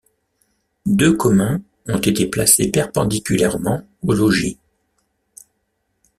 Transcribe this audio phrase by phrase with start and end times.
[0.87, 4.57] Deux communs ont été placés perpendiculairement au logis.